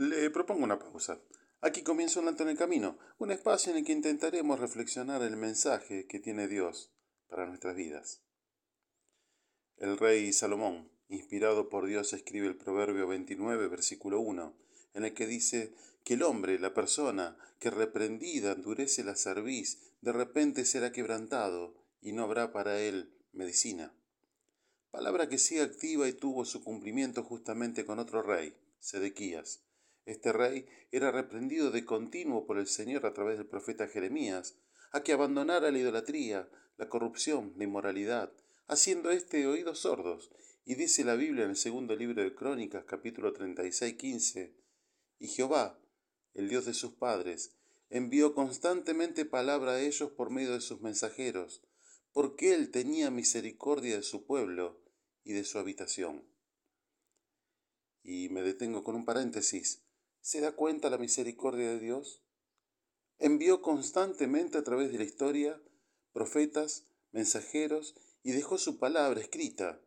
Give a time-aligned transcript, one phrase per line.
[0.00, 1.20] Le propongo una pausa.
[1.60, 5.36] Aquí comienza un alto en el camino, un espacio en el que intentaremos reflexionar el
[5.36, 6.90] mensaje que tiene Dios
[7.28, 8.22] para nuestras vidas.
[9.76, 14.56] El rey Salomón, inspirado por Dios, escribe el Proverbio 29, versículo 1,
[14.94, 20.12] en el que dice que el hombre, la persona, que reprendida endurece la cerviz, de
[20.12, 23.92] repente será quebrantado y no habrá para él medicina.
[24.90, 29.60] Palabra que sigue activa y tuvo su cumplimiento justamente con otro rey, Sedequías.
[30.06, 34.58] Este rey era reprendido de continuo por el Señor a través del profeta Jeremías,
[34.92, 38.32] a que abandonara la idolatría, la corrupción, la inmoralidad,
[38.66, 40.30] haciendo éste oídos sordos.
[40.64, 44.54] Y dice la Biblia en el segundo libro de Crónicas, capítulo 36, 15,
[45.18, 45.78] y Jehová,
[46.34, 47.56] el Dios de sus padres,
[47.90, 51.62] envió constantemente palabra a ellos por medio de sus mensajeros,
[52.12, 54.80] porque él tenía misericordia de su pueblo
[55.24, 56.24] y de su habitación.
[58.02, 59.82] Y me detengo con un paréntesis.
[60.30, 62.22] ¿Se da cuenta la misericordia de Dios?
[63.18, 65.60] Envió constantemente a través de la historia
[66.12, 69.82] profetas, mensajeros y dejó su palabra escrita,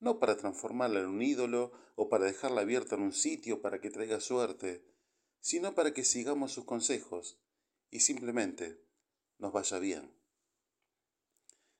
[0.00, 3.90] no para transformarla en un ídolo o para dejarla abierta en un sitio para que
[3.90, 4.84] traiga suerte,
[5.38, 7.38] sino para que sigamos sus consejos
[7.88, 8.84] y simplemente
[9.38, 10.12] nos vaya bien.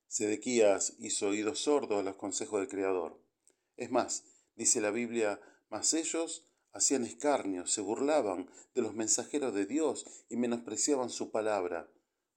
[0.06, 3.20] Sedequías hizo oídos sordos a los consejos del Creador.
[3.76, 4.22] Es más,
[4.54, 10.36] dice la Biblia, mas ellos hacían escarnio, se burlaban de los mensajeros de Dios y
[10.36, 11.88] menospreciaban su palabra,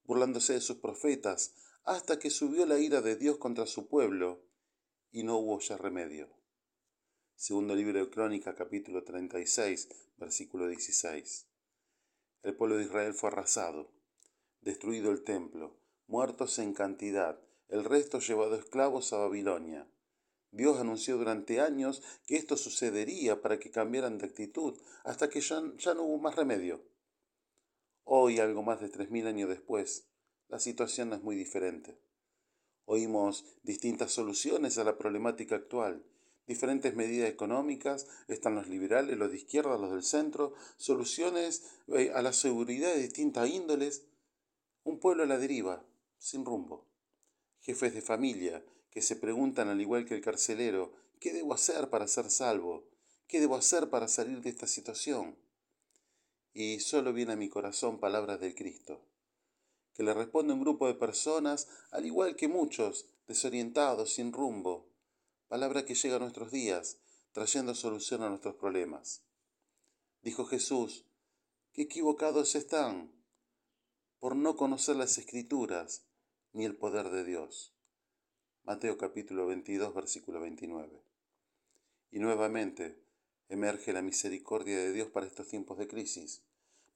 [0.06, 4.46] burlándose de sus profetas, hasta que subió la ira de Dios contra su pueblo
[5.12, 6.30] y no hubo ya remedio.
[7.36, 11.48] Segundo libro de Crónica, capítulo 36, versículo 16.
[12.44, 13.92] El pueblo de Israel fue arrasado,
[14.62, 19.88] destruido el templo, muertos en cantidad, el resto llevado esclavos a Babilonia.
[20.52, 25.62] Dios anunció durante años que esto sucedería para que cambiaran de actitud, hasta que ya,
[25.62, 26.82] no hubo más remedio.
[28.04, 30.08] Hoy, algo más de tres mil años después,
[30.48, 32.00] la situación es muy diferente.
[32.86, 36.06] Oímos distintas soluciones a la problemática actual,
[36.48, 42.22] diferentes medidas económicas, están los liberales, los de izquierda, los del centro, soluciones eh, a
[42.22, 44.06] la seguridad de distintas índoles,
[44.86, 45.86] un pueblo a la deriva,
[46.18, 46.87] sin rumbo.
[47.60, 52.08] Jefes de familia que se preguntan al igual que el carcelero, ¿qué debo hacer para
[52.08, 52.88] ser salvo?
[53.28, 55.38] ¿Qué debo hacer para salir de esta situación?
[56.54, 59.02] Y solo viene a mi corazón palabras del Cristo,
[59.94, 64.90] que le responde un grupo de personas, al igual que muchos, desorientados, sin rumbo,
[65.48, 66.98] palabra que llega a nuestros días,
[67.34, 69.22] trayendo solución a nuestros problemas.
[70.22, 71.06] Dijo Jesús,
[71.74, 73.12] qué equivocados están
[74.20, 76.08] por no conocer las escrituras
[76.58, 77.72] ni el poder de Dios.
[78.64, 81.04] Mateo capítulo 22, versículo 29.
[82.12, 83.00] Y nuevamente
[83.48, 86.42] emerge la misericordia de Dios para estos tiempos de crisis.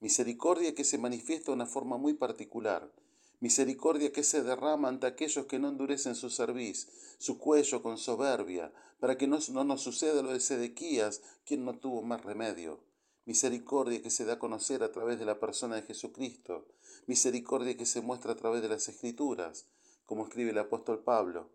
[0.00, 2.90] Misericordia que se manifiesta de una forma muy particular,
[3.38, 8.72] misericordia que se derrama ante aquellos que no endurecen su cerviz, su cuello con soberbia,
[8.98, 12.80] para que no, no nos suceda lo de Sedequías, quien no tuvo más remedio.
[13.24, 16.66] Misericordia que se da a conocer a través de la persona de Jesucristo,
[17.06, 19.66] misericordia que se muestra a través de las Escrituras,
[20.04, 21.50] como escribe el apóstol Pablo,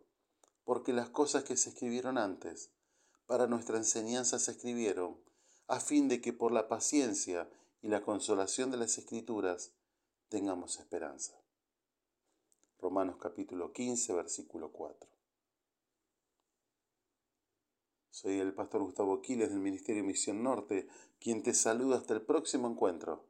[0.63, 2.71] porque las cosas que se escribieron antes,
[3.25, 5.17] para nuestra enseñanza se escribieron,
[5.67, 7.49] a fin de que por la paciencia
[7.81, 9.73] y la consolación de las Escrituras
[10.29, 11.33] tengamos esperanza.
[12.79, 15.16] Romanos capítulo 15, versículo 4.
[18.19, 20.87] Soy el pastor Gustavo Quiles del Ministerio Misión Norte,
[21.19, 23.27] quien te saluda hasta el próximo encuentro.